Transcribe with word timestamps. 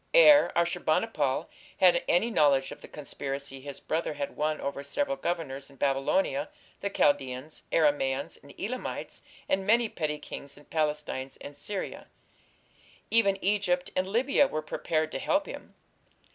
Ere 0.15 0.51
Ashur 0.55 0.79
bani 0.81 1.05
pal 1.05 1.47
had 1.77 2.03
any 2.07 2.31
knowledge 2.31 2.71
of 2.71 2.81
the 2.81 2.87
conspiracy 2.87 3.61
his 3.61 3.79
brother 3.79 4.15
had 4.15 4.35
won 4.35 4.59
over 4.59 4.83
several 4.83 5.15
governors 5.15 5.69
in 5.69 5.75
Babylonia, 5.75 6.49
the 6.79 6.89
Chaldaeans, 6.89 7.61
Aramaeans 7.71 8.35
and 8.41 8.59
Elamites, 8.59 9.21
and 9.47 9.67
many 9.67 9.87
petty 9.89 10.17
kings 10.17 10.57
in 10.57 10.65
Palestine 10.65 11.29
and 11.39 11.55
Syria: 11.55 12.07
even 13.11 13.37
Egypt 13.43 13.91
and 13.95 14.07
Libya 14.07 14.47
were 14.47 14.63
prepared 14.63 15.11
to 15.11 15.19
help 15.19 15.45
him. 15.45 15.75